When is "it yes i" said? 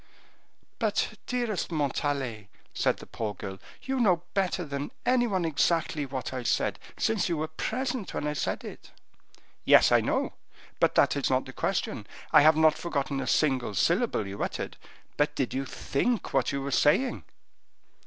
8.63-10.01